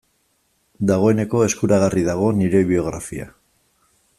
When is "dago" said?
2.09-2.31